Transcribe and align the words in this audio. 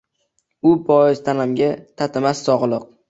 U 0.69 0.71
bois 0.87 1.21
tanamga 1.27 1.69
tatimas 2.03 2.43
sog’liq 2.49 2.89